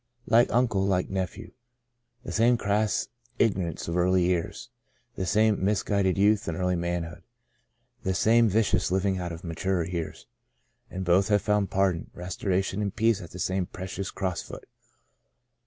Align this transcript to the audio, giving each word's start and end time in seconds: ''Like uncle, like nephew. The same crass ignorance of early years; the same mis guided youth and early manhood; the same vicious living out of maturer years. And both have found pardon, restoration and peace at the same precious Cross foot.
''Like 0.25 0.51
uncle, 0.51 0.83
like 0.83 1.11
nephew. 1.11 1.51
The 2.23 2.31
same 2.31 2.57
crass 2.57 3.09
ignorance 3.37 3.87
of 3.87 3.95
early 3.95 4.23
years; 4.23 4.71
the 5.13 5.27
same 5.27 5.63
mis 5.63 5.83
guided 5.83 6.17
youth 6.17 6.47
and 6.47 6.57
early 6.57 6.75
manhood; 6.75 7.21
the 8.01 8.15
same 8.15 8.49
vicious 8.49 8.89
living 8.89 9.19
out 9.19 9.31
of 9.31 9.43
maturer 9.43 9.85
years. 9.85 10.25
And 10.89 11.05
both 11.05 11.27
have 11.27 11.43
found 11.43 11.69
pardon, 11.69 12.09
restoration 12.15 12.81
and 12.81 12.95
peace 12.95 13.21
at 13.21 13.29
the 13.29 13.37
same 13.37 13.67
precious 13.67 14.09
Cross 14.09 14.41
foot. 14.41 14.67